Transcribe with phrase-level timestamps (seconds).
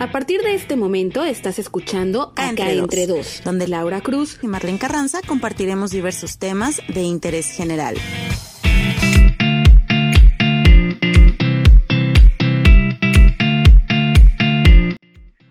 [0.00, 4.78] A partir de este momento estás escuchando Acá, entre, dos, donde Laura Cruz y Marlene
[4.78, 7.94] Carranza compartiremos diversos temas de interés general.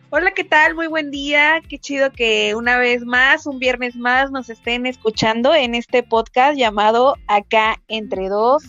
[0.09, 0.75] Hola, ¿qué tal?
[0.75, 1.62] Muy buen día.
[1.70, 6.57] Qué chido que una vez más, un viernes más, nos estén escuchando en este podcast
[6.57, 8.64] llamado Acá entre dos.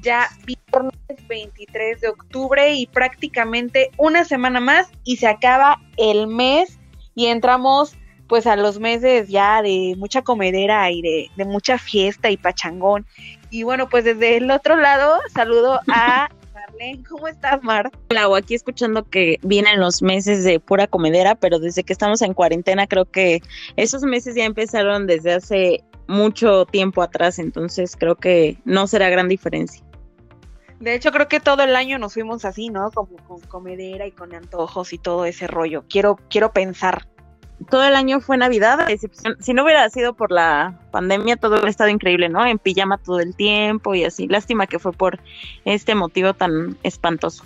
[0.00, 6.78] Ya viernes 23 de octubre y prácticamente una semana más y se acaba el mes
[7.14, 7.94] y entramos
[8.26, 13.06] pues a los meses ya de mucha comedera y de, de mucha fiesta y pachangón.
[13.50, 16.30] Y bueno, pues desde el otro lado saludo a
[17.08, 17.90] ¿cómo estás, Mar?
[18.10, 22.34] Hola, aquí escuchando que vienen los meses de pura comedera, pero desde que estamos en
[22.34, 23.40] cuarentena creo que
[23.76, 29.28] esos meses ya empezaron desde hace mucho tiempo atrás, entonces creo que no será gran
[29.28, 29.84] diferencia.
[30.78, 32.90] De hecho, creo que todo el año nos fuimos así, ¿no?
[32.90, 35.84] Como con comedera y con antojos y todo ese rollo.
[35.88, 37.06] Quiero, quiero pensar
[37.70, 38.88] todo el año fue Navidad,
[39.40, 42.44] si no hubiera sido por la pandemia, todo hubiera estado increíble, ¿no?
[42.44, 44.26] En pijama todo el tiempo y así.
[44.28, 45.20] Lástima que fue por
[45.64, 47.44] este motivo tan espantoso.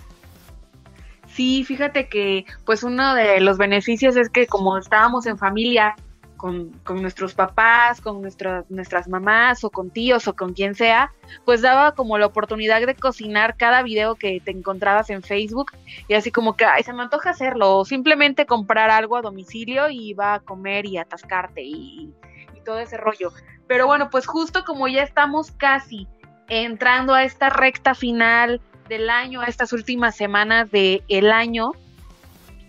[1.27, 5.95] Sí, fíjate que pues uno de los beneficios es que como estábamos en familia,
[6.37, 6.71] con,
[7.01, 11.11] nuestros papás, con nuestras mamás o con tíos o con quien sea,
[11.43, 15.71] pues daba como la oportunidad de cocinar cada video que te encontrabas en Facebook
[16.07, 19.89] y así como que ay, se me antoja hacerlo o simplemente comprar algo a domicilio
[19.89, 22.13] y va a comer y atascarte y,
[22.55, 23.33] y todo ese rollo.
[23.67, 26.07] Pero bueno, pues justo como ya estamos casi
[26.47, 31.71] entrando a esta recta final del año, a estas últimas semanas del el año,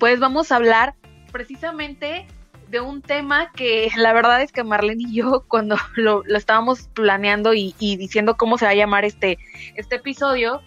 [0.01, 0.95] pues vamos a hablar
[1.31, 2.27] precisamente
[2.71, 7.55] de un tema que la verdad es que Marlene y yo cuando lo, estábamos planeando
[7.55, 9.39] y, diciendo cómo se va a llamar este,
[9.77, 10.63] este episodio,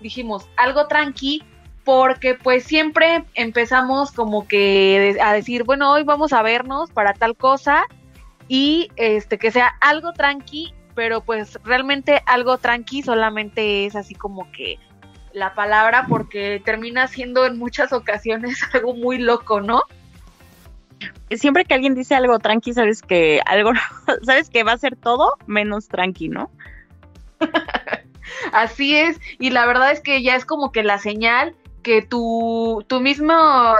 [0.00, 1.42] dijimos algo tranqui
[1.84, 7.36] porque pues siempre empezamos como que a decir, bueno, hoy vamos a vernos para tal
[7.36, 7.84] cosa
[8.48, 14.50] y este que sea algo tranqui, pero pues realmente algo tranqui solamente es así como
[14.52, 14.78] que
[15.34, 19.82] la palabra porque termina siendo en muchas ocasiones algo muy loco, ¿no?
[21.30, 23.72] Siempre que alguien dice algo tranqui, sabes que algo,
[24.22, 26.50] sabes que va a ser todo menos tranqui, ¿no?
[28.52, 31.54] Así es, y la verdad es que ya es como que la señal
[31.84, 33.34] que tu, mismo,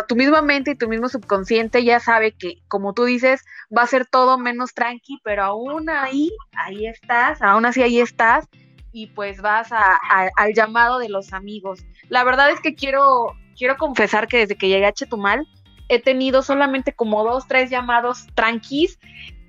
[0.07, 3.43] tu misma mente y tu mismo subconsciente ya sabe que, como tú dices,
[3.77, 8.47] va a ser todo menos tranqui, pero aún ahí, ahí estás, aún así ahí estás,
[8.93, 9.99] y pues vas a,
[10.37, 11.81] al llamado de los amigos.
[12.11, 15.49] La verdad es que quiero, quiero confesar que desde que llegué a Chetumal,
[15.89, 18.99] he tenido solamente como dos, tres llamados tranquis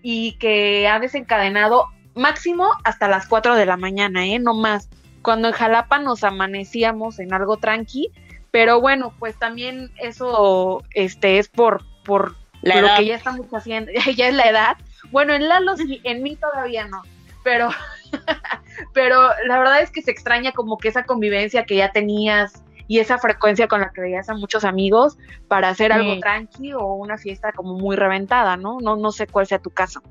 [0.02, 4.40] y que ha desencadenado máximo hasta las 4 de la mañana, ¿eh?
[4.40, 4.90] No más.
[5.22, 8.12] Cuando en Jalapa nos amanecíamos en algo tranqui,
[8.52, 14.28] pero bueno, pues también eso este es por por lo que ya estamos haciendo, ya
[14.28, 14.78] es la edad.
[15.12, 17.02] Bueno, en Lalo sí, en mí todavía no,
[17.44, 17.70] pero
[18.94, 23.00] pero la verdad es que se extraña como que esa convivencia que ya tenías y
[23.00, 27.18] esa frecuencia con la que veías a muchos amigos para hacer algo tranqui o una
[27.18, 28.78] fiesta como muy reventada, ¿no?
[28.80, 30.02] No, no sé cuál sea tu caso.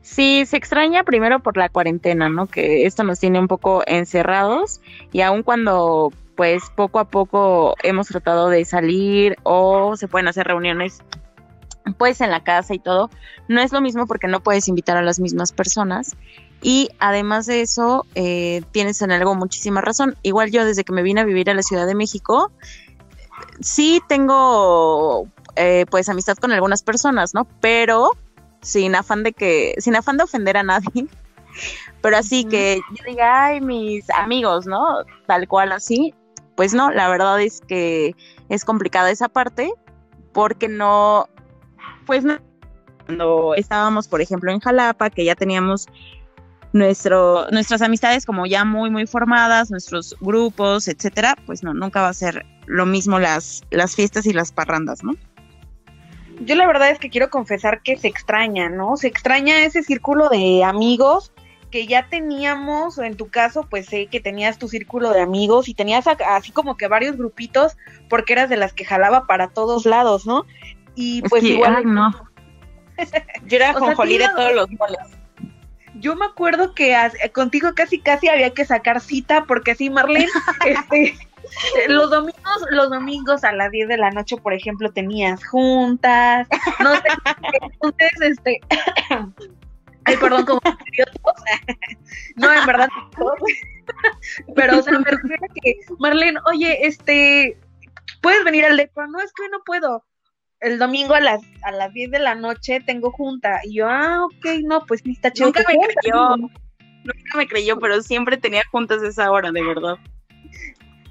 [0.00, 2.46] Sí, se extraña primero por la cuarentena, ¿no?
[2.46, 4.80] Que esto nos tiene un poco encerrados
[5.12, 10.46] y aun cuando pues poco a poco hemos tratado de salir o se pueden hacer
[10.46, 11.02] reuniones
[11.98, 13.10] pues en la casa y todo,
[13.48, 16.16] no es lo mismo porque no puedes invitar a las mismas personas
[16.60, 20.16] y además de eso, eh, tienes en algo muchísima razón.
[20.22, 22.50] Igual yo desde que me vine a vivir a la Ciudad de México,
[23.60, 27.46] sí tengo eh, pues amistad con algunas personas, ¿no?
[27.60, 28.10] Pero
[28.60, 31.06] sin afán de que, sin afán de ofender a nadie.
[32.02, 35.04] Pero así que yo diga, ay, mis amigos, ¿no?
[35.26, 36.14] Tal cual así.
[36.56, 38.16] Pues no, la verdad es que
[38.48, 39.72] es complicada esa parte
[40.32, 41.28] porque no,
[42.04, 42.38] pues no,
[43.06, 45.86] cuando estábamos, por ejemplo, en Jalapa, que ya teníamos
[46.72, 52.08] nuestro, nuestras amistades como ya muy, muy formadas, nuestros grupos, etcétera, pues no, nunca va
[52.08, 55.12] a ser lo mismo las, las fiestas y las parrandas, ¿no?
[56.40, 58.96] Yo la verdad es que quiero confesar que se extraña, ¿no?
[58.96, 61.32] Se extraña ese círculo de amigos
[61.70, 65.74] que ya teníamos, en tu caso, pues sé que tenías tu círculo de amigos y
[65.74, 67.76] tenías así como que varios grupitos
[68.08, 70.46] porque eras de las que jalaba para todos lados, ¿no?
[70.94, 71.82] Y pues igual...
[71.92, 72.12] no.
[73.46, 75.17] Yo era jonjolí de todos los moles
[75.98, 76.96] yo me acuerdo que
[77.32, 80.28] contigo casi casi había que sacar cita porque así Marlene,
[80.66, 81.16] este,
[81.88, 86.48] los domingos, los domingos a las 10 de la noche, por ejemplo, tenías juntas,
[86.80, 87.02] no sé,
[87.72, 88.60] entonces este
[90.04, 90.60] ay, perdón, como
[92.36, 92.88] no, en verdad
[94.54, 97.58] pero o sea, me refiero a que Marlene, oye, este
[98.20, 100.04] puedes venir al depa, no, es que no puedo.
[100.60, 103.60] El domingo a las, a las 10 de la noche tengo junta.
[103.64, 105.46] Y yo, ah, ok, no, pues sí está chido.
[105.46, 109.96] Nunca me creyó, nunca me creyó, pero siempre tenía juntas a esa hora, de verdad.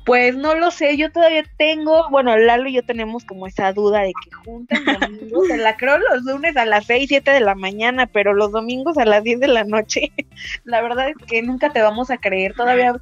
[0.08, 4.04] Pues no lo sé, yo todavía tengo, bueno, Lalo y yo tenemos como esa duda
[4.04, 7.56] de que juntan domingos, se la creo los lunes a las 6, 7 de la
[7.56, 10.14] mañana, pero los domingos a las 10 de la noche,
[10.64, 12.96] la verdad es que nunca te vamos a creer, todavía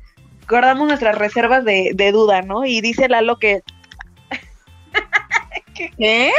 [0.49, 2.65] guardamos nuestras reservas de, de duda, ¿no?
[2.65, 3.61] Y dice Lalo que...
[5.75, 6.31] ¿Qué?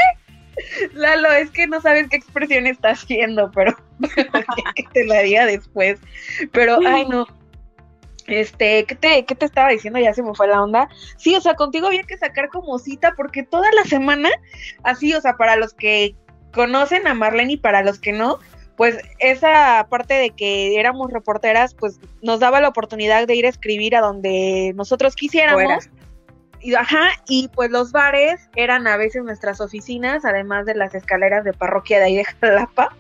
[0.94, 3.76] Lalo, es que no sabes qué expresión está haciendo, pero
[4.74, 6.00] que te la diga después.
[6.52, 7.26] Pero, ay no,
[8.26, 9.98] este, ¿qué te, ¿qué te estaba diciendo?
[9.98, 10.88] Ya se me fue la onda.
[11.16, 14.30] Sí, o sea, contigo había que sacar como cita porque toda la semana,
[14.82, 16.14] así, o sea, para los que
[16.52, 18.38] conocen a Marlene y para los que no,
[18.76, 23.50] pues esa parte de que éramos reporteras, pues nos daba la oportunidad de ir a
[23.50, 25.88] escribir a donde nosotros quisiéramos.
[26.60, 31.44] Y, ajá, y pues los bares eran a veces nuestras oficinas, además de las escaleras
[31.44, 32.96] de parroquia de ahí de Jalapa.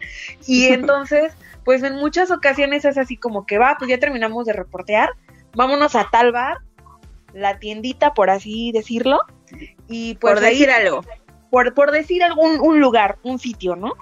[0.46, 1.32] Y entonces
[1.66, 5.10] pues en muchas ocasiones es así como que va, pues ya terminamos de reportear,
[5.52, 6.58] vámonos a tal bar,
[7.34, 9.18] la tiendita, por así decirlo,
[9.88, 11.04] y pues por decir algo.
[11.50, 13.94] Por, por decir algún un lugar, un sitio, ¿no?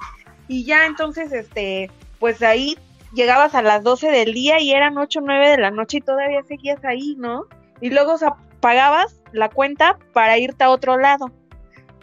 [0.47, 1.91] Y ya entonces, este,
[2.21, 2.77] pues ahí
[3.15, 6.01] llegabas a las 12 del día y eran 8 o 9 de la noche y
[6.03, 7.47] todavía seguías ahí, ¿no?
[7.81, 11.31] Y luego o sea, pagabas la cuenta para irte a otro lado.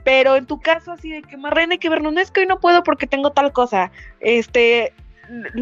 [0.03, 2.59] Pero en tu caso, así de que Marrene, que ver, no es que hoy no
[2.59, 3.91] puedo porque tengo tal cosa.
[4.19, 4.93] Este,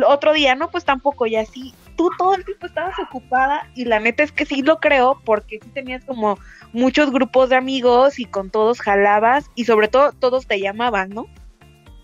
[0.07, 3.99] otro día, no, pues tampoco, y así, tú todo el tiempo estabas ocupada y la
[3.99, 6.39] neta es que sí lo creo porque sí tenías como
[6.71, 11.27] muchos grupos de amigos y con todos jalabas y sobre todo todos te llamaban, ¿no?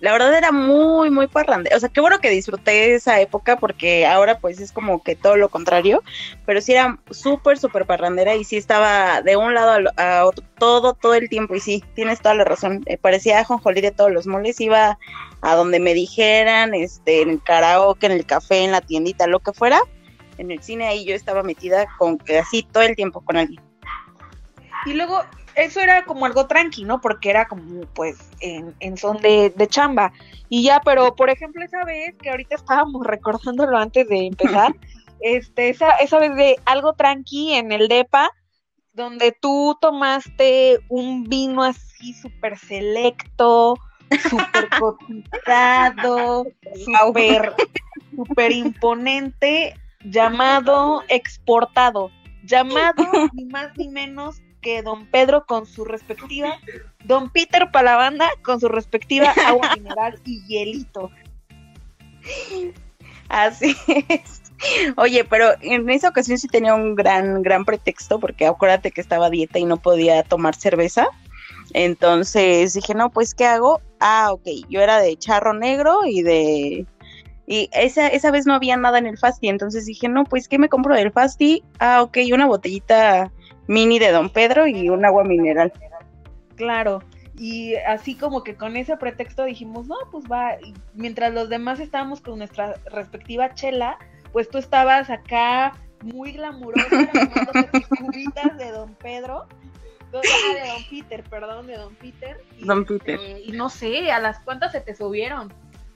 [0.05, 1.75] La verdad era muy, muy parrandera.
[1.75, 5.35] O sea, qué bueno que disfruté esa época porque ahora pues es como que todo
[5.35, 6.03] lo contrario,
[6.45, 10.93] pero sí era súper, súper parrandera y sí estaba de un lado a, otro todo,
[10.93, 12.83] todo el tiempo y sí, tienes toda la razón.
[12.85, 14.99] Eh, parecía jonjolí de todos los moles, iba
[15.41, 19.39] a donde me dijeran, este, en el karaoke, en el café, en la tiendita, lo
[19.39, 19.79] que fuera.
[20.37, 23.63] En el cine ahí yo estaba metida con que así todo el tiempo con alguien.
[24.85, 25.23] Y luego
[25.55, 27.01] eso era como algo tranqui, ¿no?
[27.01, 30.11] Porque era como, pues, en, en son de, de, chamba.
[30.49, 34.75] Y ya, pero por ejemplo, esa vez que ahorita estábamos recordándolo antes de empezar,
[35.21, 38.29] este, esa, esa vez de algo tranqui en el DEPA,
[38.93, 43.75] donde tú tomaste un vino así súper selecto,
[44.29, 46.45] súper cotizado,
[46.85, 47.53] súper,
[48.15, 52.09] súper imponente, llamado exportado,
[52.43, 53.03] llamado
[53.33, 56.57] ni más ni menos que don Pedro con su respectiva,
[57.03, 61.11] don Peter para la banda con su respectiva agua mineral y hielito.
[63.29, 63.77] Así
[64.09, 64.41] es.
[64.97, 69.27] Oye, pero en esa ocasión sí tenía un gran, gran pretexto, porque acuérdate que estaba
[69.27, 71.09] a dieta y no podía tomar cerveza.
[71.73, 73.81] Entonces dije, no, pues, ¿qué hago?
[73.99, 76.87] Ah, ok, yo era de charro negro y de...
[77.45, 80.57] Y esa, esa vez no había nada en el Fasti, entonces dije, no, pues, ¿qué
[80.57, 81.63] me compro del Fasti?
[81.77, 83.31] Ah, ok, una botellita
[83.67, 85.71] mini de Don Pedro y un agua mineral.
[86.55, 87.01] Claro,
[87.37, 91.79] y así como que con ese pretexto dijimos, no, pues va, y mientras los demás
[91.79, 93.97] estábamos con nuestra respectiva chela,
[94.31, 96.87] pues tú estabas acá muy glamurosa,
[97.99, 99.47] cubitas de Don Pedro,
[100.11, 102.41] de Don Peter, perdón, de Don Peter.
[102.57, 103.19] Y, Don Peter.
[103.21, 105.53] Eh, y no sé, a las cuantas se te subieron,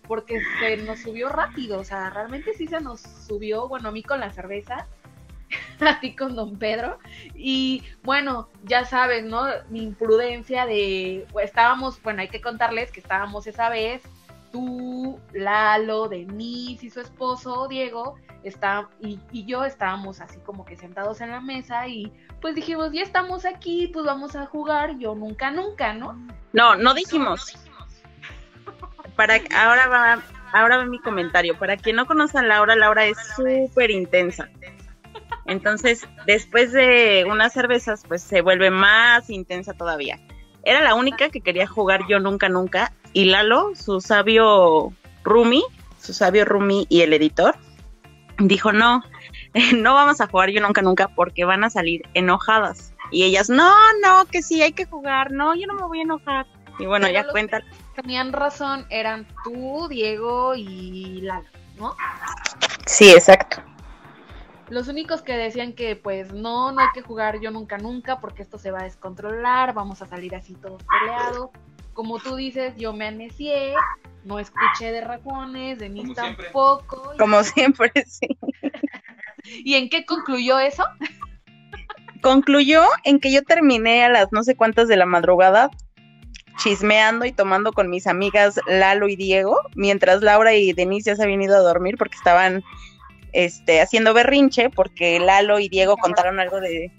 [0.10, 4.04] porque se nos subió rápido, o sea, realmente sí se nos subió, bueno, a mí
[4.04, 4.88] con la cerveza,
[5.80, 7.00] a ti con don Pedro.
[7.36, 9.46] Y bueno, ya sabes, ¿no?
[9.70, 14.02] Mi imprudencia de, pues, estábamos, bueno, hay que contarles que estábamos esa vez,
[14.52, 20.76] tú, Lalo, Denise y su esposo, Diego, está, y, y, yo estábamos así como que
[20.76, 25.14] sentados en la mesa y pues dijimos, ya estamos aquí, pues vamos a jugar, yo
[25.14, 26.18] nunca, nunca, ¿no?
[26.54, 27.58] No, no dijimos.
[29.16, 31.58] Para, ahora va, ahora va mi comentario.
[31.58, 34.50] Para quien no conoce a Laura, Laura es súper intensa.
[35.50, 40.20] Entonces, después de unas cervezas, pues se vuelve más intensa todavía.
[40.64, 42.94] Era la única que quería jugar yo nunca, nunca.
[43.14, 45.64] Y Lalo, su sabio Rumi,
[46.00, 47.56] su sabio Rumi y el editor,
[48.38, 49.04] dijo, no,
[49.76, 52.94] no vamos a jugar yo nunca, nunca porque van a salir enojadas.
[53.12, 56.04] Y ellas, no, no, que sí, hay que jugar, no, yo no me voy a
[56.04, 56.46] enojar.
[56.78, 57.62] Y bueno, ya cuenta.
[57.96, 61.96] Tenían razón, eran tú, Diego y Lalo, ¿no?
[62.86, 63.64] Sí, exacto.
[64.70, 68.44] Los únicos que decían que pues no, no hay que jugar yo nunca, nunca, porque
[68.44, 71.50] esto se va a descontrolar, vamos a salir así todos peleados.
[71.94, 73.74] Como tú dices, yo me anecié,
[74.24, 77.14] no escuché de rajones, de mí tampoco.
[77.18, 78.38] Como siempre, sí.
[79.44, 80.84] ¿Y en qué concluyó eso?
[82.22, 85.70] concluyó en que yo terminé a las no sé cuántas de la madrugada
[86.58, 91.24] chismeando y tomando con mis amigas Lalo y Diego, mientras Laura y Denise ya se
[91.24, 92.64] habían ido a dormir porque estaban
[93.34, 96.92] este, haciendo berrinche, porque Lalo y Diego contaron algo de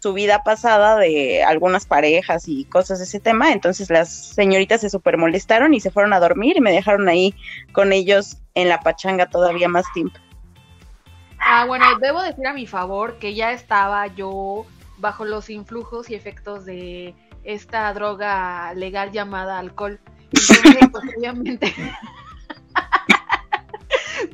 [0.00, 4.90] su vida pasada, de algunas parejas y cosas de ese tema, entonces las señoritas se
[4.90, 7.34] super molestaron y se fueron a dormir y me dejaron ahí
[7.72, 10.18] con ellos en la pachanga todavía más tiempo.
[11.40, 14.66] Ah, bueno, debo decir a mi favor que ya estaba yo
[14.98, 17.14] bajo los influjos y efectos de
[17.44, 20.00] esta droga legal llamada alcohol.
[20.32, 21.72] Entonces, pues obviamente,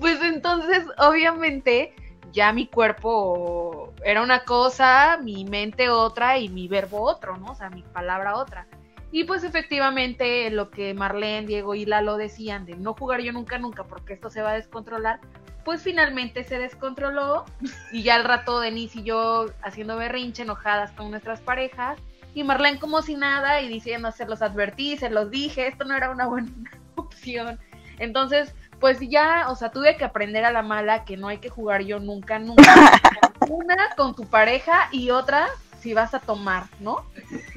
[0.05, 1.95] pues entonces, obviamente,
[2.31, 7.53] ya mi cuerpo era una cosa, mi mente otra y mi verbo otro, ¿no?
[7.53, 8.67] O sea, mi palabra otra.
[9.13, 13.57] Y pues efectivamente lo que Marlene, Diego y Lalo decían de no jugar yo nunca,
[13.57, 15.21] nunca, porque esto se va a descontrolar,
[15.65, 17.47] pues finalmente se descontroló
[17.91, 21.99] y ya al rato Denise y yo haciendo berrinche, enojadas con nuestras parejas,
[22.35, 25.97] y Marlene como si nada y diciendo, se los advertí, se los dije, esto no
[25.97, 26.51] era una buena
[26.97, 27.59] opción.
[27.99, 31.49] Entonces, pues ya, o sea, tuve que aprender a la mala que no hay que
[31.49, 33.01] jugar yo nunca, nunca.
[33.49, 35.49] Una con tu pareja y otra
[35.81, 37.05] si vas a tomar, ¿no?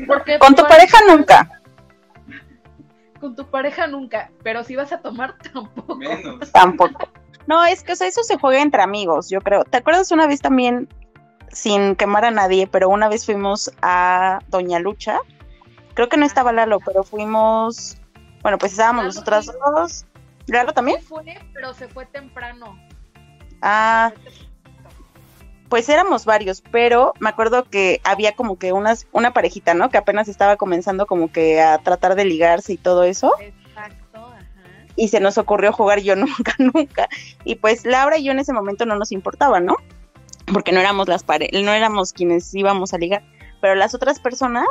[0.05, 1.61] Porque con tu pareja nunca.
[3.19, 5.95] Con tu pareja nunca, pero si vas a tomar tampoco.
[5.95, 6.51] Menos.
[6.51, 7.09] Tampoco.
[7.47, 9.63] No, es que o sea, eso se juega entre amigos, yo creo.
[9.63, 10.89] ¿Te acuerdas una vez también
[11.51, 15.19] sin quemar a nadie, pero una vez fuimos a Doña Lucha.
[15.93, 17.97] Creo que no estaba Lalo, pero fuimos,
[18.43, 20.05] bueno, pues estábamos nosotras dos.
[20.47, 21.01] ¿Lalo también?
[21.01, 21.23] Fue,
[21.53, 22.77] pero se fue temprano.
[23.61, 24.13] Ah,
[25.69, 29.89] pues éramos varios, pero me acuerdo que había como que unas, una parejita, ¿no?
[29.89, 33.33] Que apenas estaba comenzando como que a tratar de ligarse y todo eso.
[33.41, 34.85] Exacto, ajá.
[34.95, 37.09] Y se nos ocurrió jugar yo nunca, nunca.
[37.43, 39.75] Y pues Laura y yo en ese momento no nos importaba, ¿no?
[40.53, 43.23] porque no éramos las pare no éramos quienes íbamos a ligar,
[43.61, 44.67] pero las otras personas,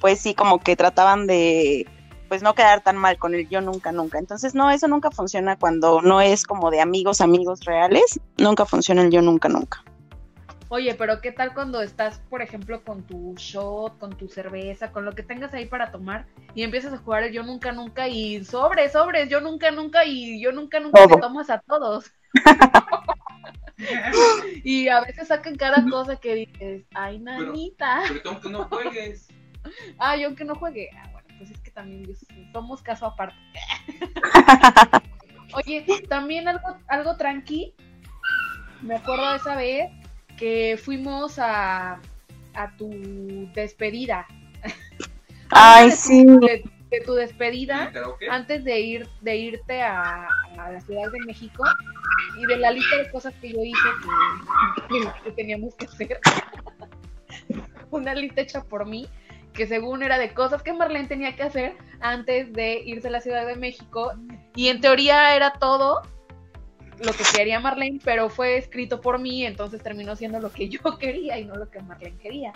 [0.00, 1.86] pues sí, como que trataban de,
[2.28, 4.18] pues no quedar tan mal con el yo nunca, nunca.
[4.18, 9.02] Entonces, no, eso nunca funciona cuando no es como de amigos, amigos reales, nunca funciona
[9.02, 9.84] el yo nunca, nunca.
[10.70, 15.06] Oye, pero ¿qué tal cuando estás, por ejemplo, con tu shot, con tu cerveza, con
[15.06, 18.44] lo que tengas ahí para tomar y empiezas a jugar el yo nunca, nunca y
[18.44, 22.12] sobres, sobres, yo nunca, nunca y yo nunca, nunca te tomas a todos?
[24.62, 28.02] y a veces sacan cada cosa que dices, ay, nanita.
[28.06, 29.28] Pero, pero aunque no juegues.
[29.98, 30.88] Ay, aunque no juegue.
[30.96, 31.17] Ah, bueno,
[31.78, 32.08] también
[32.52, 33.36] somos caso aparte.
[35.54, 37.72] Oye, también algo, algo tranqui.
[38.82, 39.90] Me acuerdo de esa vez
[40.36, 42.00] que fuimos a,
[42.54, 42.90] a tu
[43.54, 44.26] despedida.
[45.50, 46.26] Ay, sí
[46.90, 47.92] de tu despedida
[48.30, 51.64] antes de ir de irte a, la Ciudad de México
[52.38, 53.88] y de la lista de cosas que yo hice
[54.88, 56.18] que, teníamos que hacer.
[57.90, 59.06] Una lista hecha por mí
[59.58, 63.20] que según era de cosas que Marlene tenía que hacer antes de irse a la
[63.20, 64.12] Ciudad de México
[64.54, 66.02] y en teoría era todo
[67.00, 70.78] lo que quería Marlene, pero fue escrito por mí, entonces terminó siendo lo que yo
[71.00, 72.52] quería y no lo que Marlene quería.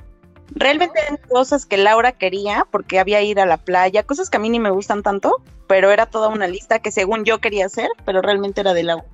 [0.54, 4.40] Realmente eran cosas que Laura quería porque había ir a la playa, cosas que a
[4.40, 7.88] mí ni me gustan tanto, pero era toda una lista que según yo quería hacer,
[8.04, 9.06] pero realmente era de Laura.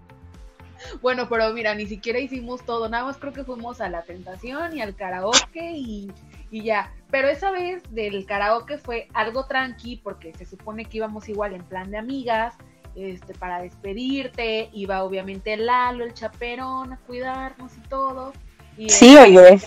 [1.00, 4.76] Bueno, pero mira, ni siquiera hicimos todo, nada más creo que fuimos a la tentación
[4.76, 6.12] y al karaoke y,
[6.50, 6.92] y ya.
[7.10, 11.64] Pero esa vez del karaoke fue algo tranqui porque se supone que íbamos igual en
[11.64, 12.54] plan de amigas,
[12.94, 18.32] este, para despedirte, iba obviamente Lalo, el chaperón, a cuidarnos y todo.
[18.76, 19.58] Y sí, oye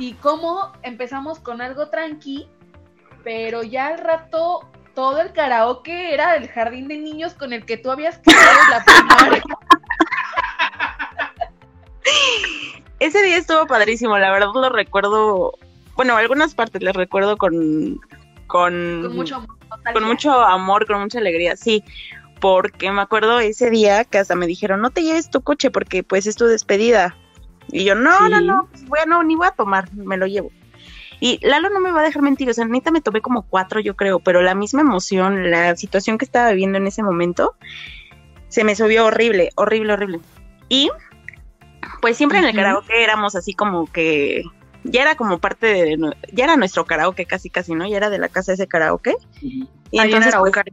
[0.00, 2.48] y cómo empezamos con algo tranqui,
[3.22, 7.76] pero ya al rato todo el karaoke era del jardín de niños con el que
[7.76, 9.42] tú habías quedado la primaria.
[12.98, 15.52] Ese día estuvo padrísimo, la verdad lo recuerdo,
[16.00, 18.00] bueno, algunas partes les recuerdo con
[18.46, 19.58] con, mucho amor,
[19.92, 21.84] con mucho amor, con mucha alegría, sí,
[22.40, 26.02] porque me acuerdo ese día que hasta me dijeron, no te lleves tu coche porque
[26.02, 27.18] pues es tu despedida.
[27.70, 30.50] Y yo, no, no, no, bueno, ni voy a tomar, me lo llevo.
[31.20, 33.78] Y Lalo no me va a dejar mentir, o sea, neta me tomé como cuatro,
[33.78, 37.56] yo creo, pero la misma emoción, la situación que estaba viviendo en ese momento,
[38.48, 40.20] se me subió horrible, horrible, horrible.
[40.70, 40.90] Y
[42.00, 44.44] pues siempre en el karaoke éramos así como que
[44.84, 45.98] ya era como parte de,
[46.32, 47.86] ya era nuestro karaoke casi casi, ¿no?
[47.86, 49.14] Ya era de la casa ese karaoke.
[49.40, 50.64] Y entonces, en pues,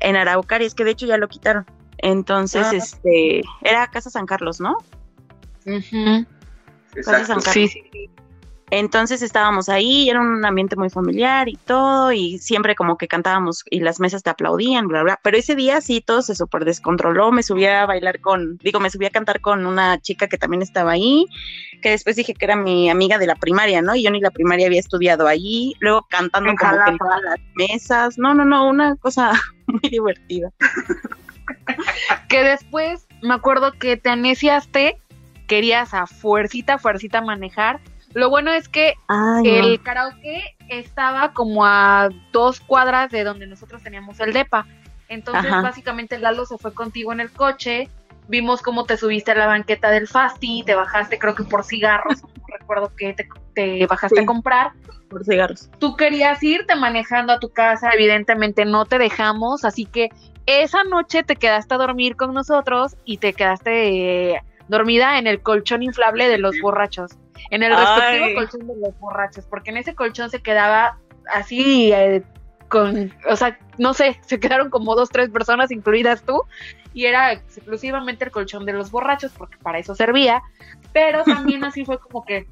[0.00, 1.66] en Araucari, es que de hecho ya lo quitaron.
[1.98, 2.76] Entonces, ah.
[2.76, 4.76] este, era Casa San Carlos, ¿no?
[6.94, 7.40] Exacto.
[7.40, 8.10] Sí, sí,
[8.70, 13.62] Entonces estábamos ahí, era un ambiente muy familiar y todo, y siempre como que cantábamos
[13.70, 15.20] y las mesas te aplaudían, bla, bla.
[15.22, 18.90] Pero ese día sí todo se súper descontroló, me subí a bailar con, digo, me
[18.90, 21.26] subí a cantar con una chica que también estaba ahí,
[21.80, 23.94] que después dije que era mi amiga de la primaria, ¿no?
[23.94, 27.38] Y yo ni la primaria había estudiado allí, luego cantando como que en todas las
[27.54, 28.18] mesas.
[28.18, 29.32] No, no, no, una cosa
[29.66, 30.50] muy divertida.
[32.28, 35.00] que después me acuerdo que te anesiaste,
[35.46, 37.80] querías a fuercita, fuercita manejar
[38.16, 38.94] lo bueno es que
[39.44, 44.66] el karaoke estaba como a dos cuadras de donde nosotros teníamos el DEPA.
[45.08, 47.90] Entonces, básicamente, Lalo se fue contigo en el coche.
[48.26, 52.22] Vimos cómo te subiste a la banqueta del Fasti, te bajaste, creo que por cigarros.
[52.58, 53.14] recuerdo que
[53.54, 54.72] te, bajaste a comprar.
[55.10, 55.68] Por cigarros.
[55.78, 59.66] Tú querías irte manejando a tu casa, evidentemente no te dejamos.
[59.66, 60.08] Así que
[60.46, 65.42] esa noche te quedaste a dormir con nosotros y te quedaste eh, dormida en el
[65.42, 67.16] colchón inflable de los borrachos
[67.50, 70.98] en el respectivo colchón de los borrachos, porque en ese colchón se quedaba
[71.32, 72.22] así eh,
[72.68, 76.42] con, o sea, no sé, se quedaron como dos, tres personas, incluidas tú,
[76.92, 80.42] y era exclusivamente el colchón de los borrachos, porque para eso servía,
[80.92, 82.46] pero también así fue como que,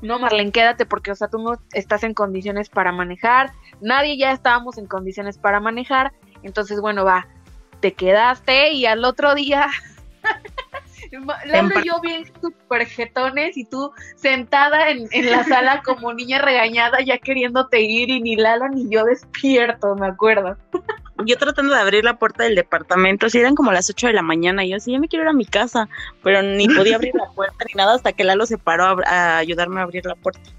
[0.00, 4.32] no, Marlene, quédate, porque, o sea, tú no estás en condiciones para manejar, nadie ya
[4.32, 7.26] estábamos en condiciones para manejar, entonces, bueno, va,
[7.80, 9.66] te quedaste y al otro día
[11.46, 17.00] Lalo y yo bien super jetones y tú sentada en, la sala como niña regañada
[17.00, 20.56] ya queriéndote ir y ni Lalo ni yo despierto, me acuerdo.
[21.24, 24.22] Yo tratando de abrir la puerta del departamento, si eran como las 8 de la
[24.22, 25.88] mañana, y yo así, ya me quiero ir a mi casa,
[26.22, 29.80] pero ni podía abrir la puerta ni nada hasta que Lalo se paró a, ayudarme
[29.80, 30.50] a abrir la puerta.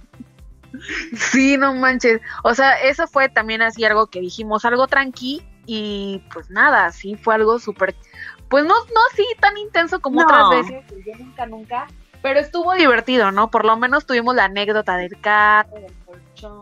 [1.15, 2.21] Sí, no manches.
[2.43, 7.15] O sea, eso fue también así algo que dijimos, algo tranqui y pues nada, sí
[7.15, 7.95] fue algo súper
[8.49, 11.87] pues no, no así tan intenso como otras veces, yo nunca, nunca,
[12.21, 13.49] pero estuvo divertido, ¿no?
[13.49, 16.61] Por lo menos tuvimos la anécdota del carro, del colchón,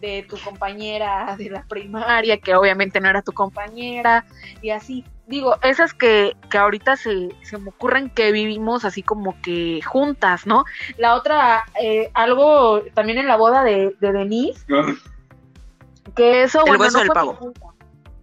[0.00, 4.26] de tu compañera de la primaria, que obviamente no era tu compañera,
[4.62, 5.04] y así.
[5.26, 10.46] Digo, esas que, que ahorita se, se me ocurren que vivimos así como que juntas,
[10.46, 10.64] ¿no?
[10.98, 14.64] La otra, eh, algo también en la boda de, de Denise,
[16.14, 17.52] que eso, el bueno, del pavo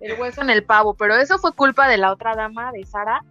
[0.03, 3.23] el hueso en el pavo, pero eso fue culpa de la otra dama, de Sara,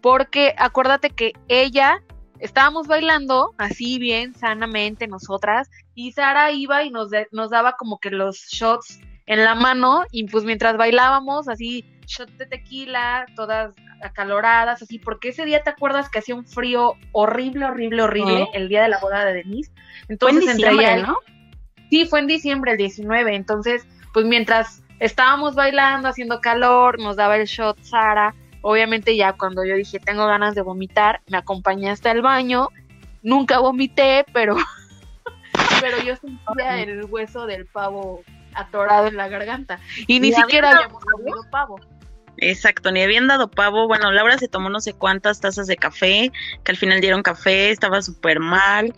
[0.00, 2.02] porque acuérdate que ella
[2.38, 8.10] estábamos bailando así bien sanamente nosotras y Sara iba y nos, nos daba como que
[8.10, 14.82] los shots en la mano y pues mientras bailábamos así shots de tequila, todas acaloradas,
[14.82, 18.82] así, porque ese día te acuerdas que hacía un frío horrible, horrible, horrible, el día
[18.82, 19.70] de la boda de Denise.
[20.08, 21.18] Entonces, fue en diciembre, ¿no?
[21.90, 23.34] Sí, fue en diciembre, el 19.
[23.34, 28.34] Entonces, pues mientras estábamos bailando, haciendo calor, nos daba el shot Sara.
[28.62, 32.68] Obviamente ya cuando yo dije tengo ganas de vomitar, me acompañaste al baño.
[33.22, 34.56] Nunca vomité, pero,
[35.80, 38.22] pero yo sentía el hueso del pavo
[38.54, 39.80] atorado en la garganta.
[40.06, 41.80] Y ni siquiera habíamos comido pavo.
[42.36, 43.86] Exacto, ni habían dado pavo.
[43.86, 46.32] Bueno, Laura se tomó no sé cuántas tazas de café,
[46.64, 48.94] que al final dieron café, estaba súper mal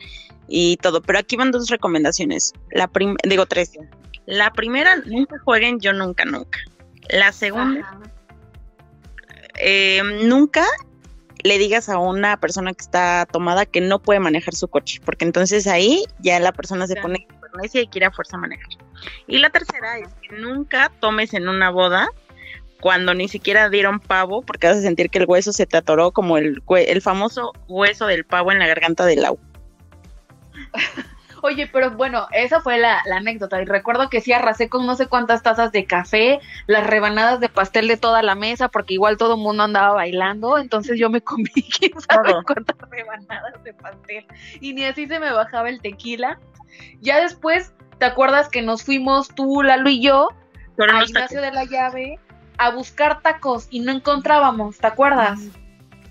[0.48, 1.02] y todo.
[1.02, 2.52] Pero aquí van dos recomendaciones.
[2.70, 2.88] La
[3.24, 3.72] digo tres.
[4.26, 6.58] La primera, nunca jueguen yo nunca, nunca.
[7.08, 7.98] La segunda,
[9.58, 10.64] eh, nunca
[11.42, 15.24] le digas a una persona que está tomada que no puede manejar su coche, porque
[15.24, 17.26] entonces ahí ya la persona se pone
[17.72, 18.68] y quiere a fuerza manejar.
[19.26, 22.08] Y la tercera es que nunca tomes en una boda
[22.80, 26.12] cuando ni siquiera dieron pavo, porque vas a sentir que el hueso se te atoró
[26.12, 29.40] como el, el famoso hueso del pavo en la garganta del agua.
[31.42, 33.60] Oye, pero bueno, esa fue la, anécdota.
[33.60, 37.48] Y recuerdo que sí arrasé con no sé cuántas tazas de café, las rebanadas de
[37.48, 40.56] pastel de toda la mesa, porque igual todo el mundo andaba bailando.
[40.56, 41.44] Entonces yo me comí
[41.78, 44.26] quién sabe cuántas rebanadas de pastel.
[44.60, 46.38] Y ni así se me bajaba el tequila.
[47.00, 50.28] Ya después, ¿te acuerdas que nos fuimos tú, Lalo y yo,
[50.78, 52.18] a Ignacio de la Llave
[52.58, 55.40] a buscar tacos y no encontrábamos, ¿te acuerdas?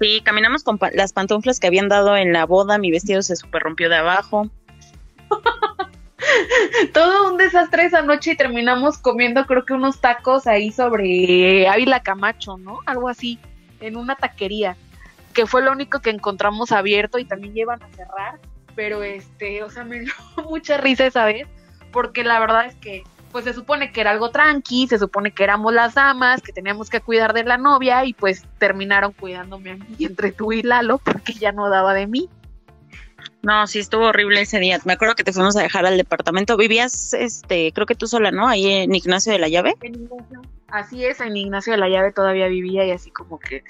[0.02, 3.62] Sí, caminamos con las pantuflas que habían dado en la boda, mi vestido se super
[3.62, 4.50] rompió de abajo.
[6.94, 12.02] Todo un desastre esa noche y terminamos comiendo creo que unos tacos ahí sobre Ávila
[12.02, 12.80] Camacho, ¿no?
[12.86, 13.40] Algo así,
[13.80, 14.78] en una taquería,
[15.34, 18.40] que fue lo único que encontramos abierto y también llevan a cerrar,
[18.76, 20.14] pero este, o sea, me dio
[20.50, 21.48] mucha risa esa vez,
[21.92, 25.44] porque la verdad es que pues se supone que era algo tranqui, se supone que
[25.44, 29.76] éramos las damas, que teníamos que cuidar de la novia y pues terminaron cuidándome a
[29.76, 32.30] mí entre tú y Lalo porque ya no daba de mí.
[33.42, 34.80] No, sí estuvo horrible ese día.
[34.86, 36.58] Me acuerdo que te fuimos a dejar al departamento.
[36.58, 38.48] Vivías, este, creo que tú sola, ¿no?
[38.48, 39.76] Ahí en Ignacio de la Llave.
[40.68, 43.64] Así es, en Ignacio de la Llave todavía vivía y así como que,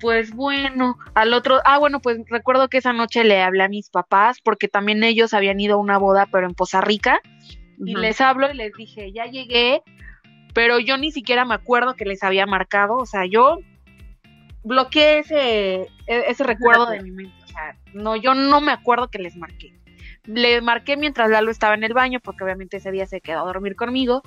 [0.00, 3.90] pues bueno, al otro, ah, bueno, pues recuerdo que esa noche le hablé a mis
[3.90, 7.20] papás porque también ellos habían ido a una boda, pero en Poza Rica,
[7.78, 9.82] y les hablo y les dije, ya llegué,
[10.52, 13.58] pero yo ni siquiera me acuerdo que les había marcado, o sea, yo
[14.62, 19.18] bloqueé ese, e, ese recuerdo de mi mente, sea, no, yo no me acuerdo que
[19.18, 19.74] les marqué.
[20.24, 23.44] Le marqué mientras Lalo estaba en el baño, porque obviamente ese día se quedó a
[23.44, 24.22] dormir conmigo,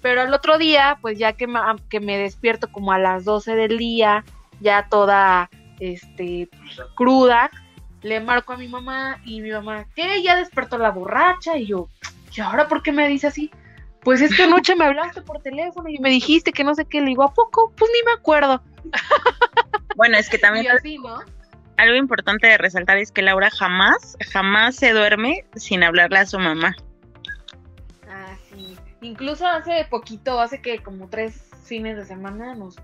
[0.00, 3.54] pero al otro día, pues ya que me, que me despierto como a las 12
[3.54, 4.24] del día,
[4.60, 6.48] ya toda este
[6.94, 7.50] cruda,
[8.02, 10.22] le marco a mi mamá y mi mamá, ¿qué?
[10.22, 11.88] Ya despertó la borracha y yo,
[12.34, 13.50] ¿y ahora por qué me dice así?
[14.00, 17.08] Pues esta noche me hablaste por teléfono y me dijiste que no sé qué, le
[17.08, 17.72] digo, ¿a poco?
[17.76, 18.62] Pues ni me acuerdo.
[19.94, 20.66] Bueno, es que también
[21.76, 26.38] algo importante de resaltar es que Laura jamás, jamás se duerme sin hablarle a su
[26.38, 26.76] mamá.
[28.08, 28.76] Ah, sí.
[29.00, 32.76] Incluso hace poquito, hace que como tres fines de semana nos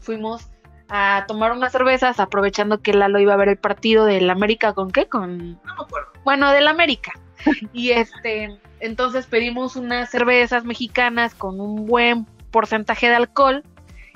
[0.00, 0.50] fuimos
[0.88, 4.90] a tomar unas cervezas, aprovechando que Lalo iba a ver el partido del América con
[4.90, 5.52] qué, con...
[5.64, 6.10] No me acuerdo.
[6.24, 7.12] Bueno, del América.
[7.72, 13.64] y este, entonces pedimos unas cervezas mexicanas con un buen porcentaje de alcohol.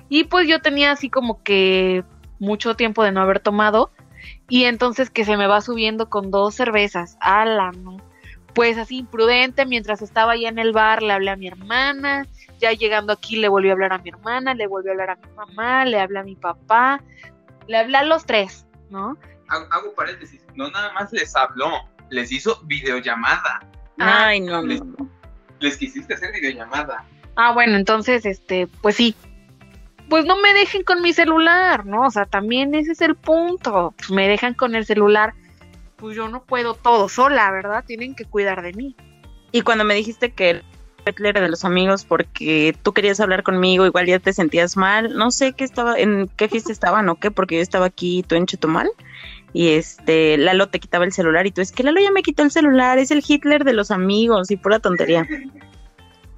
[0.08, 2.04] Y pues yo tenía así como que
[2.38, 3.90] mucho tiempo de no haber tomado.
[4.48, 7.16] Y entonces que se me va subiendo con dos cervezas.
[7.20, 7.98] ¡Ala, no!
[8.54, 12.26] Pues así imprudente, mientras estaba ahí en el bar, le hablé a mi hermana
[12.58, 15.16] ya llegando aquí le volvió a hablar a mi hermana, le volvió a hablar a
[15.16, 17.02] mi mamá, le hablé a mi papá,
[17.66, 19.16] le hablé a los tres, ¿no?
[19.48, 21.70] Hago, paréntesis, no nada más les habló,
[22.10, 23.60] les hizo videollamada.
[23.98, 24.62] Ay, no.
[24.62, 24.82] Les,
[25.60, 27.04] les quisiste hacer videollamada.
[27.36, 29.14] Ah, bueno, entonces, este, pues sí.
[30.08, 32.06] Pues no me dejen con mi celular, ¿no?
[32.06, 33.94] O sea, también ese es el punto.
[33.96, 35.34] Pues me dejan con el celular,
[35.96, 37.84] pues yo no puedo todo sola, ¿verdad?
[37.86, 38.96] Tienen que cuidar de mí.
[39.52, 40.62] Y cuando me dijiste que
[41.16, 45.52] de los amigos porque tú querías hablar conmigo, igual ya te sentías mal, no sé
[45.52, 48.90] qué estaba, en qué fiesta estaban o qué, porque yo estaba aquí tú en Chetumal
[49.52, 52.42] y este Lalo te quitaba el celular y tú es que Lalo ya me quitó
[52.42, 55.26] el celular, es el Hitler de los amigos y pura tontería.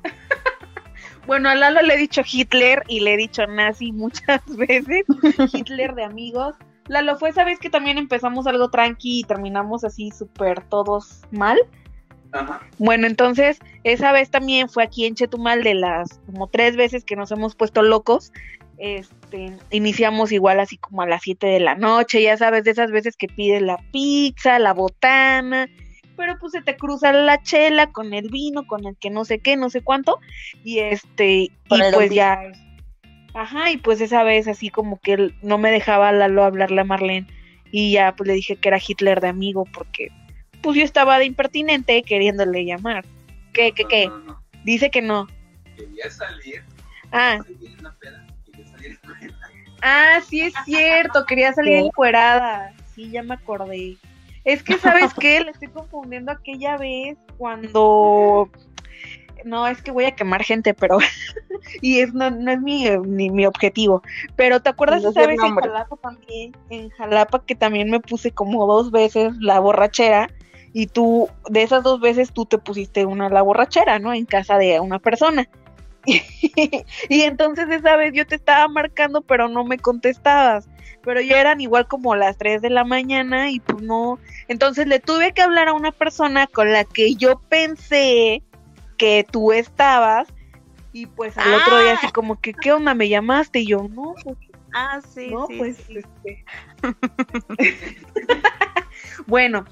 [1.31, 5.05] Bueno, a Lalo le he dicho Hitler y le he dicho nazi muchas veces,
[5.53, 6.57] Hitler de amigos.
[6.89, 11.57] Lalo, fue esa vez que también empezamos algo tranqui y terminamos así súper todos mal.
[12.79, 17.15] Bueno, entonces, esa vez también fue aquí en Chetumal de las como tres veces que
[17.15, 18.33] nos hemos puesto locos.
[18.79, 22.91] Este, iniciamos igual así como a las 7 de la noche, ya sabes, de esas
[22.91, 25.69] veces que pides la pizza, la botana,
[26.21, 29.39] pero pues se te cruza la chela con el vino, con el que no sé
[29.39, 30.21] qué, no sé cuánto,
[30.63, 31.53] y este, y
[31.95, 32.39] pues ya,
[33.33, 37.27] ajá, y pues esa vez así como que no me dejaba Lalo hablarle a Marlene,
[37.73, 40.09] y ya pues le dije que era Hitler de amigo, porque
[40.61, 43.07] pues yo estaba de impertinente queriéndole llamar.
[43.55, 44.11] ¿Qué, qué, qué?
[44.63, 45.27] Dice que no.
[45.75, 46.63] Quería salir.
[47.13, 47.39] Ah.
[49.81, 52.75] Ah, sí es cierto, quería salir encuerada.
[52.95, 53.97] Sí, ya me acordé.
[54.45, 55.41] Es que, ¿sabes qué?
[55.41, 58.49] Le estoy confundiendo aquella vez cuando...
[59.45, 60.99] No, es que voy a quemar gente, pero...
[61.81, 64.03] y es, no, no es mi, ni mi objetivo.
[64.37, 66.57] Pero ¿te acuerdas esa vez en Jalapa también?
[66.69, 70.29] En Jalapa que también me puse como dos veces la borrachera
[70.73, 74.13] y tú, de esas dos veces, tú te pusiste una la borrachera, ¿no?
[74.13, 75.49] En casa de una persona.
[77.09, 80.69] y entonces esa vez yo te estaba marcando, pero no me contestabas.
[81.03, 84.19] Pero ya eran igual como las 3 de la mañana y pues no.
[84.49, 88.43] Entonces le tuve que hablar a una persona con la que yo pensé
[88.99, 90.29] que tú estabas.
[90.93, 92.13] Y pues al otro día así ah.
[92.13, 92.95] como que, ¿qué onda?
[92.95, 93.61] ¿Me llamaste?
[93.61, 94.37] Y yo, no, pues,
[94.73, 95.29] Ah, sí.
[95.31, 96.45] No, pues, este.
[99.27, 99.65] bueno,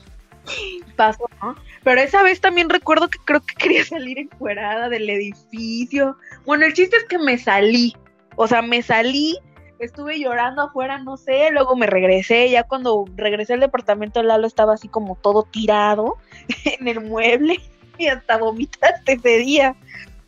[0.96, 1.56] pasó, ¿no?
[1.84, 6.16] Pero esa vez también recuerdo que creo que quería salir encuerada del edificio.
[6.44, 7.96] Bueno, el chiste es que me salí.
[8.36, 9.36] O sea, me salí,
[9.78, 12.50] estuve llorando afuera, no sé, luego me regresé.
[12.50, 16.16] Ya cuando regresé al departamento, Lalo estaba así como todo tirado
[16.64, 17.60] en el mueble
[17.98, 19.76] y hasta vomitaste ese día.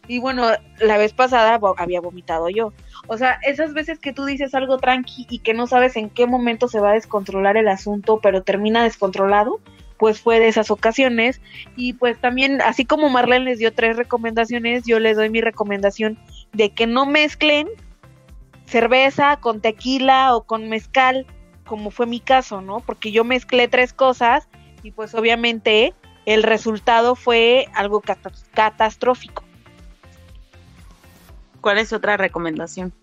[0.08, 0.48] Y bueno,
[0.80, 2.72] la vez pasada había vomitado yo.
[3.06, 6.26] O sea, esas veces que tú dices algo tranqui y que no sabes en qué
[6.26, 9.60] momento se va a descontrolar el asunto, pero termina descontrolado,
[10.00, 11.42] pues fue de esas ocasiones.
[11.76, 16.18] Y pues también, así como Marlene les dio tres recomendaciones, yo les doy mi recomendación
[16.54, 17.68] de que no mezclen
[18.64, 21.26] cerveza con tequila o con mezcal,
[21.66, 22.80] como fue mi caso, ¿no?
[22.80, 24.48] Porque yo mezclé tres cosas
[24.82, 25.92] y pues obviamente
[26.24, 28.02] el resultado fue algo
[28.54, 29.44] catastrófico.
[31.60, 32.94] ¿Cuál es otra recomendación?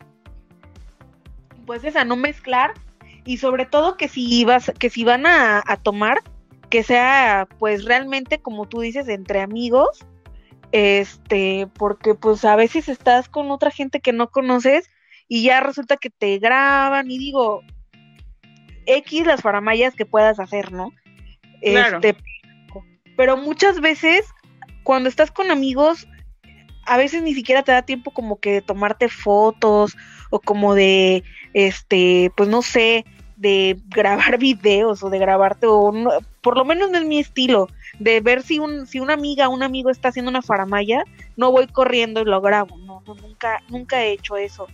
[1.67, 2.73] Pues esa, no mezclar
[3.23, 6.23] y sobre todo que si ibas, que si van a, a tomar,
[6.69, 10.05] que sea pues realmente como tú dices entre amigos
[10.71, 14.89] este porque pues a veces estás con otra gente que no conoces
[15.27, 17.61] y ya resulta que te graban y digo
[18.87, 20.91] X las faramayas que puedas hacer, ¿no?
[21.61, 21.97] Claro.
[21.97, 22.17] Este,
[23.15, 24.25] pero muchas veces,
[24.83, 26.07] cuando estás con amigos,
[26.85, 29.95] a veces ni siquiera te da tiempo como que de tomarte fotos
[30.29, 33.05] o como de, este, pues no sé,
[33.37, 35.93] de grabar videos o de grabarte, o
[36.41, 37.67] por lo menos no es mi estilo,
[37.99, 41.03] de ver si un, si una amiga un amigo está haciendo una faramaya,
[41.35, 44.67] no voy corriendo y lo grabo, no, no, nunca, nunca he hecho eso.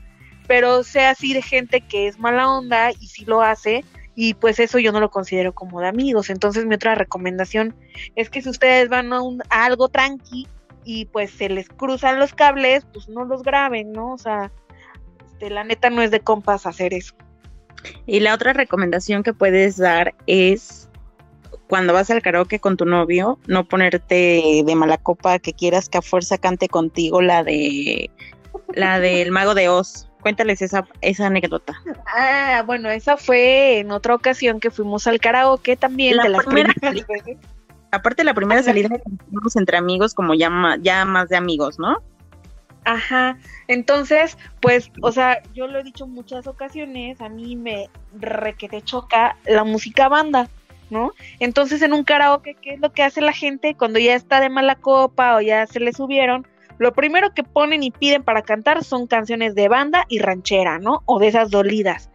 [0.48, 4.60] Pero sé así de gente que es mala onda y sí lo hace, y pues
[4.60, 6.30] eso yo no lo considero como de amigos.
[6.30, 7.76] Entonces mi otra recomendación
[8.16, 10.48] es que si ustedes van a, un, a algo tranqui
[10.86, 14.14] y pues se les cruzan los cables, pues no los graben, ¿no?
[14.14, 14.52] O sea,
[15.26, 17.16] este, la neta no es de compas hacer eso.
[18.06, 20.90] Y la otra recomendación que puedes dar es
[21.68, 25.98] cuando vas al karaoke con tu novio, no ponerte de mala copa que quieras que
[25.98, 28.12] a fuerza cante contigo la de
[28.76, 30.08] la del mago de Oz.
[30.22, 31.74] Cuéntales esa, esa anécdota.
[32.08, 36.46] Ah, bueno, esa fue en otra ocasión que fuimos al karaoke también, La de las
[36.46, 37.38] primera primeras veces.
[37.92, 41.98] Aparte la primera salida que tuvimos entre amigos, como ya, ya más de amigos, ¿no?
[42.86, 48.82] Ajá, entonces, pues, o sea, yo lo he dicho muchas ocasiones, a mí me requete
[48.82, 50.50] choca la música banda,
[50.90, 51.12] ¿no?
[51.40, 54.50] Entonces, en un karaoke, ¿qué es lo que hace la gente cuando ya está de
[54.50, 56.46] mala copa o ya se le subieron?
[56.78, 61.04] Lo primero que ponen y piden para cantar son canciones de banda y ranchera, ¿no?
[61.06, 62.10] O de esas dolidas.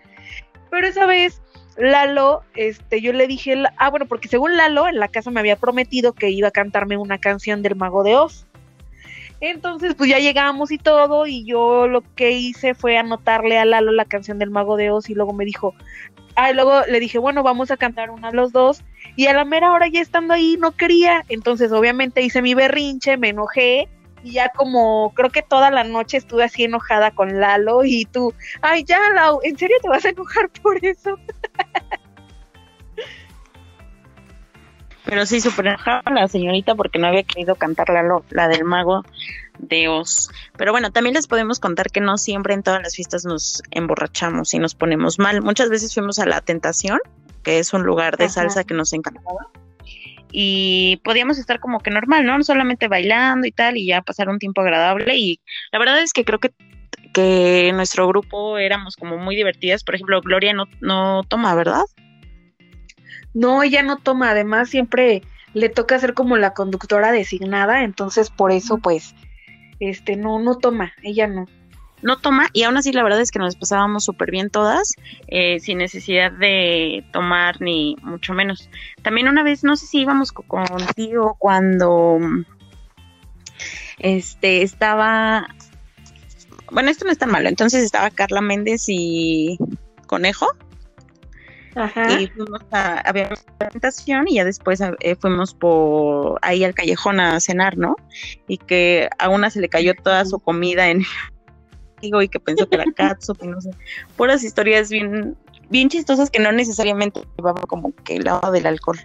[0.70, 1.40] Pero esa vez,
[1.78, 5.56] Lalo, este, yo le dije, ah, bueno, porque según Lalo, en la casa me había
[5.56, 8.46] prometido que iba a cantarme una canción del Mago de Oz.
[9.40, 13.92] Entonces, pues ya llegamos y todo, y yo lo que hice fue anotarle a Lalo
[13.92, 15.74] la canción del Mago de Oz, y luego me dijo,
[16.34, 18.82] ah, y luego le dije, bueno, vamos a cantar una los dos,
[19.14, 23.16] y a la mera hora ya estando ahí no quería, entonces obviamente hice mi berrinche,
[23.16, 23.88] me enojé,
[24.24, 28.34] y ya como creo que toda la noche estuve así enojada con Lalo, y tú,
[28.60, 31.16] ay, ya, Lau, ¿en serio te vas a enojar por eso?
[35.08, 39.04] Pero sí, súper enojada la señorita porque no había querido cantar la, la del mago
[39.58, 40.28] de Oz.
[40.58, 44.52] Pero bueno, también les podemos contar que no siempre en todas las fiestas nos emborrachamos
[44.52, 45.40] y nos ponemos mal.
[45.40, 46.98] Muchas veces fuimos a La Tentación,
[47.42, 48.34] que es un lugar de Ajá.
[48.34, 49.48] salsa que nos encantaba.
[50.30, 52.44] Y podíamos estar como que normal, ¿no?
[52.44, 55.16] Solamente bailando y tal, y ya pasar un tiempo agradable.
[55.16, 55.40] Y
[55.72, 56.52] la verdad es que creo que,
[57.14, 59.84] que nuestro grupo éramos como muy divertidas.
[59.84, 61.84] Por ejemplo, Gloria no, no toma, ¿verdad?
[63.34, 65.22] No, ella no toma, además siempre
[65.54, 69.14] le toca ser como la conductora designada, entonces por eso pues,
[69.80, 71.46] este, no, no toma, ella no.
[72.02, 74.92] no toma y aún así la verdad es que nos pasábamos súper bien todas
[75.26, 78.68] eh, sin necesidad de tomar ni mucho menos.
[79.02, 82.18] También una vez, no sé si íbamos co- contigo cuando
[83.98, 85.48] este estaba,
[86.70, 89.58] bueno, esto no es tan malo, entonces estaba Carla Méndez y
[90.06, 90.46] Conejo
[91.78, 92.20] Ajá.
[92.20, 97.38] y fuimos a, una presentación y ya después eh, fuimos por ahí al callejón a
[97.38, 97.94] cenar, ¿no?
[98.48, 101.02] Y que a una se le cayó toda su comida en
[102.02, 103.70] digo y que pensó que era catsup y no sé,
[104.16, 105.36] puras historias bien
[105.70, 108.98] bien chistosas que no necesariamente llevaban como que el lado del alcohol.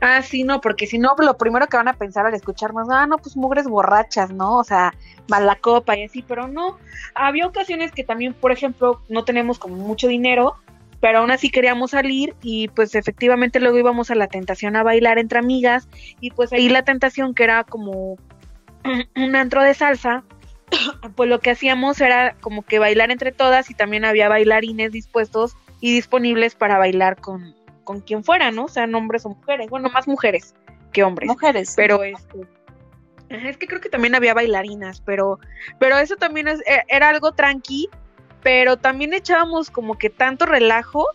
[0.00, 3.06] Ah, sí, no, porque si no, lo primero que van a pensar al escucharnos, ah,
[3.06, 4.56] no, pues mugres borrachas, ¿no?
[4.56, 4.92] O sea,
[5.28, 6.78] mala copa y así, pero no.
[7.14, 10.56] Había ocasiones que también, por ejemplo, no tenemos como mucho dinero,
[11.00, 15.18] pero aún así queríamos salir y pues efectivamente luego íbamos a la tentación a bailar
[15.18, 15.88] entre amigas
[16.20, 18.16] y pues ahí la tentación que era como
[19.16, 20.24] un antro de salsa,
[21.16, 25.56] pues lo que hacíamos era como que bailar entre todas y también había bailarines dispuestos
[25.80, 28.64] y disponibles para bailar con, con quien fuera, ¿no?
[28.64, 30.54] O sea, hombres o mujeres, bueno, más mujeres
[30.92, 31.28] que hombres.
[31.28, 31.74] Mujeres.
[31.76, 32.46] Pero este
[33.30, 35.38] es que creo que también había bailarinas, pero
[35.78, 37.88] pero eso también es, e- era algo tranqui,
[38.42, 41.06] pero también echábamos como que tanto relajo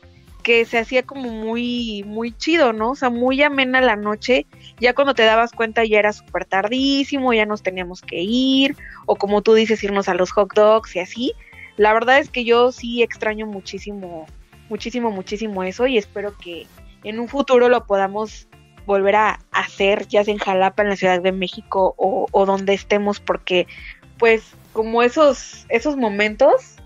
[0.44, 2.92] que se hacía como muy muy chido, ¿no?
[2.92, 4.46] O sea, muy amena la noche.
[4.80, 9.16] Ya cuando te dabas cuenta ya era súper tardísimo, ya nos teníamos que ir o
[9.16, 11.34] como tú dices irnos a los hot dogs y así.
[11.78, 14.28] La verdad es que yo sí extraño muchísimo
[14.70, 16.68] muchísimo muchísimo eso y espero que
[17.04, 18.48] en un futuro lo podamos
[18.86, 22.74] volver a hacer, ya sea en Jalapa, en la Ciudad de México o, o donde
[22.74, 23.66] estemos, porque
[24.20, 26.78] pues como esos, esos momentos,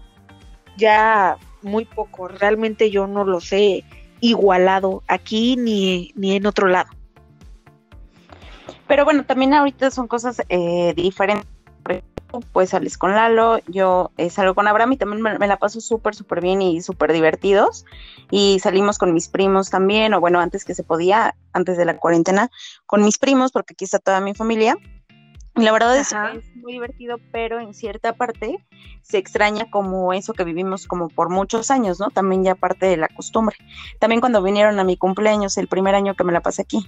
[0.77, 3.83] ya muy poco, realmente yo no los he
[4.19, 6.89] igualado aquí ni, ni en otro lado.
[8.87, 11.47] Pero bueno, también ahorita son cosas eh, diferentes.
[12.51, 15.79] Pues sales con Lalo, yo eh, salgo con Abraham y también me, me la paso
[15.79, 17.85] súper, súper bien y súper divertidos.
[18.31, 21.97] Y salimos con mis primos también, o bueno, antes que se podía, antes de la
[21.97, 22.49] cuarentena,
[22.85, 24.77] con mis primos, porque aquí está toda mi familia.
[25.57, 26.13] La verdad es
[26.55, 28.63] muy divertido, pero en cierta parte
[29.01, 32.09] se extraña como eso que vivimos como por muchos años, ¿no?
[32.11, 33.55] También ya parte de la costumbre.
[33.99, 36.87] También cuando vinieron a mi cumpleaños, el primer año que me la pasé aquí.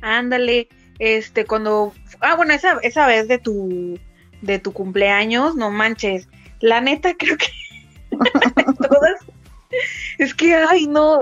[0.00, 3.98] Ándale, este, cuando, ah, bueno, esa, esa vez de tu,
[4.42, 6.28] de tu cumpleaños, no manches,
[6.60, 7.48] la neta creo que
[8.76, 9.20] todas,
[10.18, 11.20] es que, ay, no,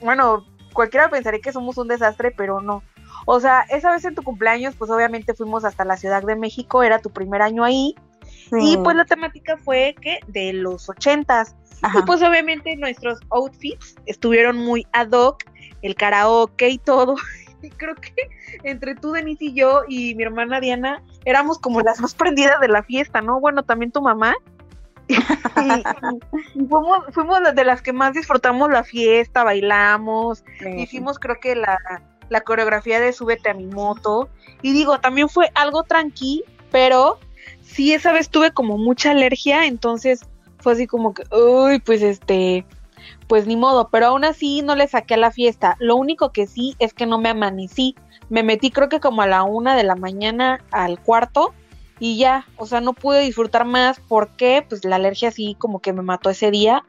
[0.00, 2.82] bueno, cualquiera pensaría que somos un desastre, pero no.
[3.26, 6.82] O sea, esa vez en tu cumpleaños, pues obviamente fuimos hasta la Ciudad de México,
[6.82, 7.94] era tu primer año ahí,
[8.52, 11.56] y pues la temática fue que de los ochentas.
[11.98, 15.44] Y pues obviamente nuestros outfits estuvieron muy ad hoc,
[15.82, 17.16] el karaoke y todo.
[17.62, 18.12] Y creo que
[18.62, 22.68] entre tú, Denise y yo y mi hermana Diana éramos como las más prendidas de
[22.68, 23.40] la fiesta, ¿no?
[23.40, 24.34] Bueno, también tu mamá.
[25.08, 30.44] y, fuimos, fuimos de las que más disfrutamos la fiesta, bailamos,
[30.76, 31.78] hicimos creo que la,
[32.28, 34.28] la coreografía de Súbete a mi moto.
[34.62, 37.18] Y digo, también fue algo tranqui, pero
[37.62, 40.26] sí, esa vez tuve como mucha alergia, entonces
[40.58, 42.64] fue así como que, uy, pues este,
[43.26, 45.76] pues ni modo, pero aún así no le saqué a la fiesta.
[45.78, 47.94] Lo único que sí es que no me amanecí.
[48.30, 51.52] Me metí creo que como a la una de la mañana al cuarto
[52.00, 55.92] y ya, o sea, no pude disfrutar más porque pues la alergia sí como que
[55.92, 56.84] me mató ese día,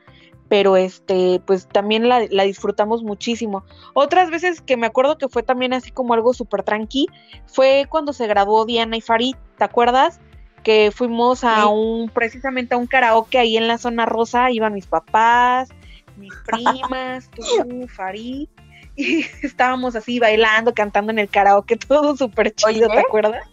[0.49, 3.63] pero este, pues también la, la disfrutamos muchísimo.
[3.93, 7.07] Otras veces que me acuerdo que fue también así como algo súper tranqui,
[7.45, 10.19] fue cuando se graduó Diana y Farid, ¿te acuerdas?
[10.65, 14.87] que fuimos a un, precisamente a un karaoke ahí en la zona rosa, iban mis
[14.87, 15.69] papás,
[16.17, 18.49] mis primas, tú, Farid,
[18.95, 23.47] y estábamos así bailando, cantando en el karaoke, todo súper chido, ¿te acuerdas?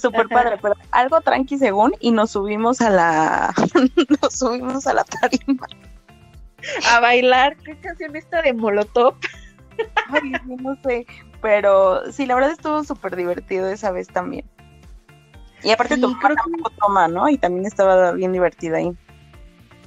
[0.00, 3.54] Súper padre, pero algo tranqui según, y nos subimos a la,
[4.20, 5.68] nos subimos a la tarima.
[6.90, 9.14] A bailar, ¿qué canción esta de Molotov?
[10.10, 11.06] Ay, no sé,
[11.40, 14.44] pero sí, la verdad estuvo súper divertido esa vez también.
[15.62, 17.28] Y aparte tu mamá tampoco toma, ¿no?
[17.28, 18.92] Y también estaba bien divertida ahí.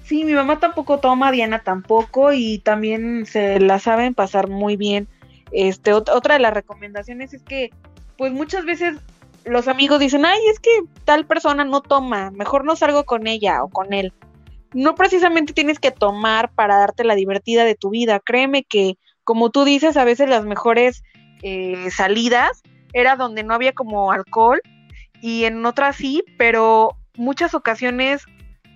[0.04, 5.08] Sí, mi mamá tampoco toma, Diana tampoco, y también se la saben pasar muy bien.
[5.52, 7.72] Este, otra de las recomendaciones es que,
[8.18, 8.98] pues muchas veces
[9.46, 10.72] los amigos dicen, ay, es que
[11.06, 14.14] tal persona no toma, mejor no salgo con ella o con él.
[14.74, 18.20] No precisamente tienes que tomar para darte la divertida de tu vida.
[18.20, 21.04] Créeme que, como tú dices, a veces las mejores
[21.42, 22.62] eh, salidas
[22.94, 24.62] era donde no había como alcohol
[25.22, 28.26] y en otras sí, pero muchas ocasiones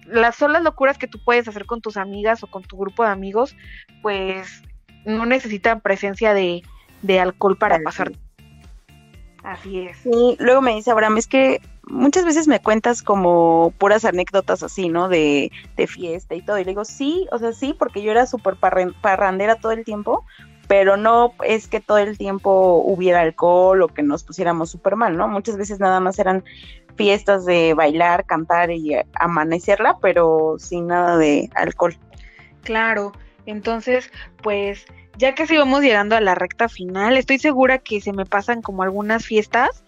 [0.06, 3.10] las solas locuras que tú puedes hacer con tus amigas o con tu grupo de
[3.10, 3.56] amigos,
[4.02, 4.62] pues
[5.06, 6.62] no necesitan presencia de,
[7.20, 8.12] alcohol para pasar.
[9.44, 9.98] Así es.
[9.98, 14.88] Sí, luego me dice Abraham, es que muchas veces me cuentas como puras anécdotas así,
[14.88, 15.10] ¿no?
[15.10, 16.58] De, de fiesta y todo.
[16.58, 20.26] Y le digo, sí, o sea, sí, porque yo era súper parrandera todo el tiempo,
[20.68, 25.18] pero no es que todo el tiempo hubiera alcohol o que nos pusiéramos súper mal,
[25.18, 25.28] ¿no?
[25.28, 26.44] Muchas veces nada más eran
[26.96, 31.98] fiestas de bailar, cantar y amanecerla, pero sin nada de alcohol.
[32.64, 33.12] Claro,
[33.46, 34.10] entonces,
[34.42, 34.86] pues
[35.17, 38.62] ya que si vamos llegando a la recta final, estoy segura que se me pasan
[38.62, 39.84] como algunas fiestas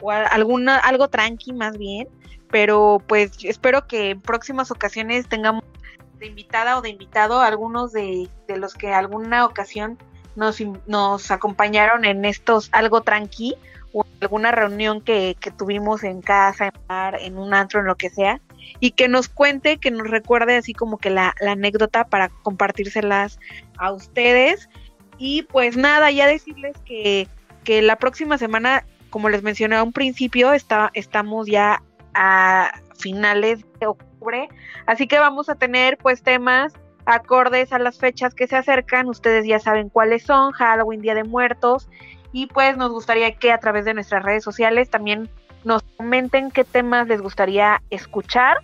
[0.00, 2.08] o alguna algo tranqui más bien,
[2.50, 5.64] pero pues espero que en próximas ocasiones tengamos
[6.18, 9.98] de invitada o de invitado algunos de, de los que alguna ocasión
[10.36, 13.56] nos, nos acompañaron en estos algo tranqui
[13.92, 17.96] o alguna reunión que, que tuvimos en casa, en bar, en un antro, en lo
[17.96, 18.40] que sea,
[18.80, 23.38] y que nos cuente, que nos recuerde así como que la, anécdota para compartírselas
[23.78, 24.68] a ustedes.
[25.18, 27.28] Y pues nada, ya decirles que,
[27.62, 31.82] que la próxima semana, como les mencioné a un principio, está, estamos ya
[32.14, 34.48] a finales de octubre,
[34.86, 36.72] así que vamos a tener pues temas
[37.06, 41.24] acordes a las fechas que se acercan, ustedes ya saben cuáles son, Halloween, Día de
[41.24, 41.88] Muertos,
[42.32, 45.30] y pues nos gustaría que a través de nuestras redes sociales también
[45.64, 48.58] nos comenten qué temas les gustaría escuchar.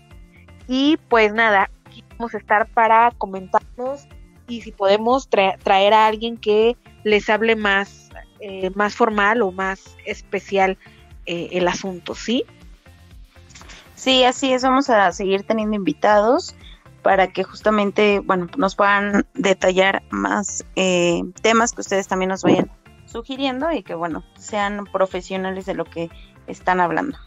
[0.68, 4.06] Y pues nada, aquí vamos a estar para comentarlos
[4.46, 8.10] y si podemos traer a alguien que les hable más,
[8.40, 10.76] eh, más formal o más especial
[11.26, 12.44] eh, el asunto, ¿sí?
[13.94, 16.54] Sí, así es, vamos a seguir teniendo invitados
[17.02, 22.70] para que justamente, bueno, nos puedan detallar más eh, temas que ustedes también nos vayan
[23.06, 26.10] sugiriendo y que, bueno, sean profesionales de lo que
[26.50, 27.18] están hablando.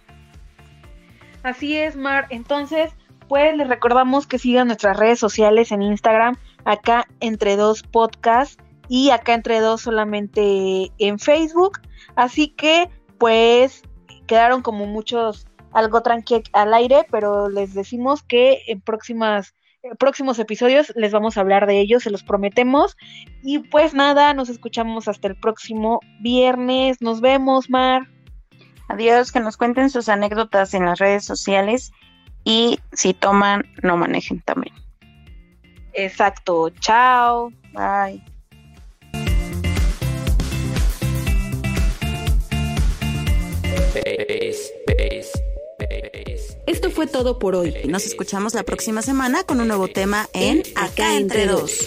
[1.43, 2.27] Así es, Mar.
[2.29, 2.91] Entonces,
[3.27, 8.57] pues les recordamos que sigan nuestras redes sociales en Instagram, acá entre dos podcasts
[8.87, 11.79] y acá entre dos solamente en Facebook.
[12.15, 13.83] Así que, pues,
[14.27, 19.53] quedaron como muchos algo tranqui al aire, pero les decimos que en próximas
[19.99, 22.95] próximos episodios les vamos a hablar de ellos, se los prometemos.
[23.43, 27.01] Y pues nada, nos escuchamos hasta el próximo viernes.
[27.01, 28.07] Nos vemos, Mar.
[28.93, 31.91] Adiós, que nos cuenten sus anécdotas en las redes sociales
[32.43, 34.75] y si toman, no manejen también.
[35.93, 38.23] Exacto, chao, bye.
[46.67, 47.73] Esto fue todo por hoy.
[47.87, 51.79] Nos escuchamos la próxima semana con un nuevo tema en Acá entre dos.